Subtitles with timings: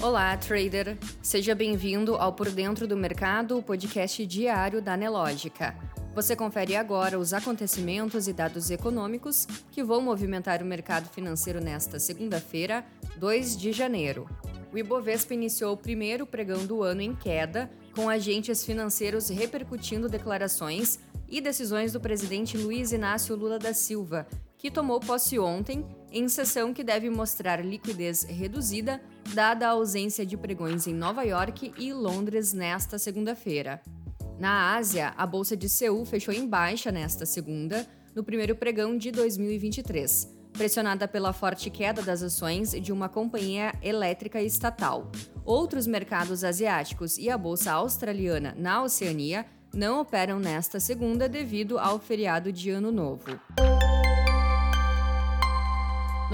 [0.00, 0.98] Olá, trader!
[1.22, 5.74] Seja bem-vindo ao Por Dentro do Mercado, o podcast diário da Nelógica.
[6.14, 11.98] Você confere agora os acontecimentos e dados econômicos que vão movimentar o mercado financeiro nesta
[11.98, 12.84] segunda-feira,
[13.16, 14.28] 2 de janeiro.
[14.72, 20.98] O Ibovespa iniciou o primeiro pregão do ano em queda, com agentes financeiros repercutindo declarações
[21.28, 24.26] e decisões do presidente Luiz Inácio Lula da Silva,
[24.58, 29.00] que tomou posse ontem, em sessão que deve mostrar liquidez reduzida,
[29.34, 33.82] dada a ausência de pregões em Nova York e Londres nesta segunda-feira.
[34.38, 39.10] Na Ásia, a bolsa de Seul fechou em baixa nesta segunda, no primeiro pregão de
[39.10, 45.10] 2023, pressionada pela forte queda das ações de uma companhia elétrica estatal.
[45.44, 51.98] Outros mercados asiáticos e a bolsa australiana na Oceania não operam nesta segunda devido ao
[51.98, 53.40] feriado de Ano Novo.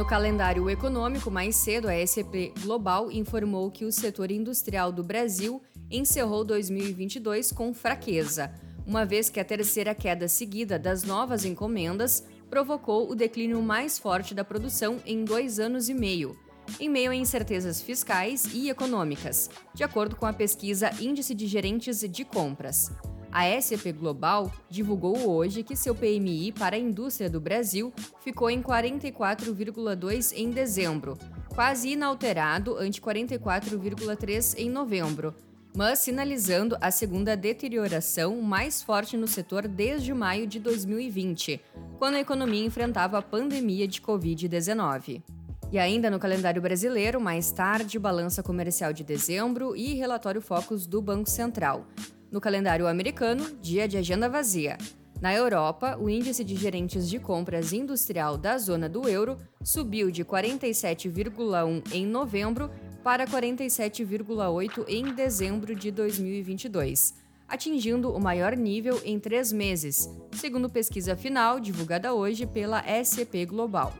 [0.00, 5.60] No calendário econômico, mais cedo, a SCP Global informou que o setor industrial do Brasil
[5.90, 8.50] encerrou 2022 com fraqueza,
[8.86, 14.34] uma vez que a terceira queda seguida das novas encomendas provocou o declínio mais forte
[14.34, 16.34] da produção em dois anos e meio,
[16.80, 22.00] em meio a incertezas fiscais e econômicas, de acordo com a pesquisa Índice de Gerentes
[22.00, 22.90] de Compras.
[23.32, 27.92] A SAP Global divulgou hoje que seu PMI para a indústria do Brasil
[28.24, 31.16] ficou em 44,2 em dezembro,
[31.54, 35.32] quase inalterado ante 44,3 em novembro,
[35.76, 41.60] mas sinalizando a segunda deterioração mais forte no setor desde maio de 2020,
[42.00, 45.22] quando a economia enfrentava a pandemia de Covid-19.
[45.70, 51.00] E ainda no calendário brasileiro, mais tarde, balança comercial de dezembro e relatório Focus do
[51.00, 51.86] Banco Central.
[52.30, 54.78] No calendário americano, dia de agenda vazia.
[55.20, 60.24] Na Europa, o índice de gerentes de compras industrial da zona do euro subiu de
[60.24, 62.70] 47,1 em novembro
[63.02, 67.14] para 47,8 em dezembro de 2022,
[67.48, 73.92] atingindo o maior nível em três meses, segundo pesquisa final divulgada hoje pela SCP Global.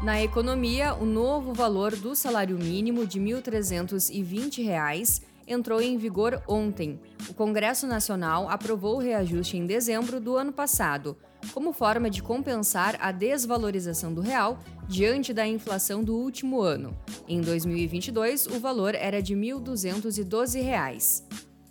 [0.00, 7.00] Na economia, o novo valor do salário mínimo de R$ 1.320 entrou em vigor ontem.
[7.28, 11.16] O Congresso Nacional aprovou o reajuste em dezembro do ano passado,
[11.52, 16.96] como forma de compensar a desvalorização do real diante da inflação do último ano.
[17.26, 21.24] Em 2022, o valor era de R$ 1.212.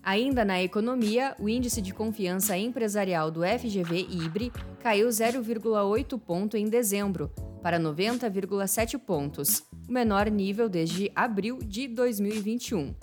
[0.04, 4.52] Ainda na economia, o índice de confiança empresarial do FGV IBRE
[4.82, 12.96] caiu 0,8 ponto em dezembro, para 90,7 pontos, o menor nível desde abril de 2021.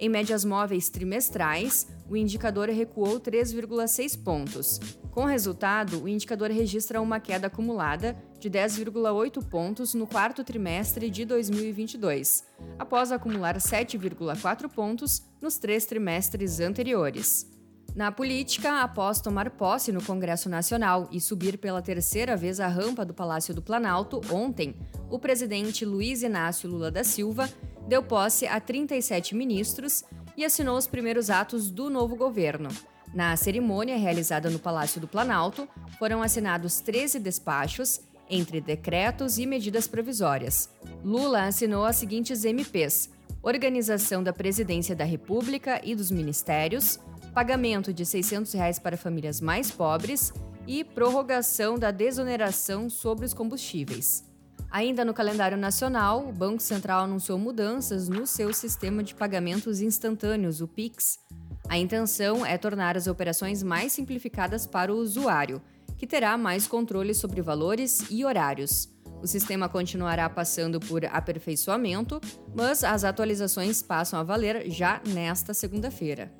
[0.00, 4.80] Em médias móveis trimestrais, o indicador recuou 3,6 pontos.
[5.10, 11.24] Com resultado, o indicador registra uma queda acumulada de 10,8 pontos no quarto trimestre de
[11.24, 12.44] 2022,
[12.78, 17.57] após acumular 7,4 pontos nos três trimestres anteriores.
[17.98, 23.04] Na política, após tomar posse no Congresso Nacional e subir pela terceira vez a rampa
[23.04, 24.76] do Palácio do Planalto, ontem,
[25.10, 27.50] o presidente Luiz Inácio Lula da Silva
[27.88, 30.04] deu posse a 37 ministros
[30.36, 32.68] e assinou os primeiros atos do novo governo.
[33.12, 39.88] Na cerimônia realizada no Palácio do Planalto, foram assinados 13 despachos, entre decretos e medidas
[39.88, 40.70] provisórias.
[41.02, 43.10] Lula assinou as seguintes MPs:
[43.42, 47.00] Organização da Presidência da República e dos Ministérios,
[47.38, 50.32] pagamento de 600 reais para famílias mais pobres
[50.66, 54.24] e prorrogação da desoneração sobre os combustíveis.
[54.68, 60.60] Ainda no calendário nacional, o Banco Central anunciou mudanças no seu sistema de pagamentos instantâneos,
[60.60, 61.20] o PIX.
[61.68, 65.62] A intenção é tornar as operações mais simplificadas para o usuário,
[65.96, 68.92] que terá mais controle sobre valores e horários.
[69.22, 72.20] O sistema continuará passando por aperfeiçoamento,
[72.52, 76.32] mas as atualizações passam a valer já nesta segunda-feira.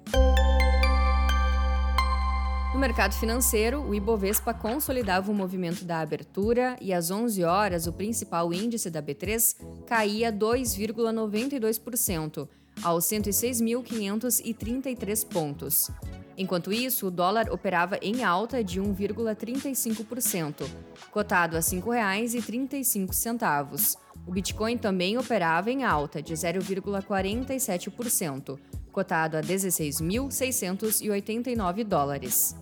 [2.73, 7.95] No mercado financeiro, o Ibovespa consolidava o movimento da abertura e às 11 horas o
[7.95, 9.57] principal índice da B3
[9.87, 12.47] caía 2,92%,
[12.83, 15.91] aos 106.533 pontos.
[16.37, 20.69] Enquanto isso, o dólar operava em alta de 1,35%,
[21.11, 23.97] cotado a R$ 5,35.
[24.27, 28.59] O Bitcoin também operava em alta de 0,47%,
[28.93, 32.57] cotado a 16.689 dólares.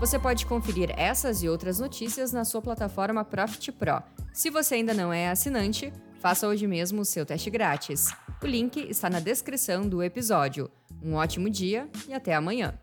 [0.00, 4.02] Você pode conferir essas e outras notícias na sua plataforma Profit Pro.
[4.32, 8.12] Se você ainda não é assinante, faça hoje mesmo o seu teste grátis.
[8.42, 10.68] O link está na descrição do episódio.
[11.02, 12.74] Um ótimo dia e até amanhã!